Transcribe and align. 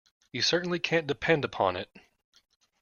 You 0.31 0.41
certainly 0.41 0.79
can't 0.79 1.05
depend 1.05 1.45
upon 1.45 1.75
it. 1.75 1.95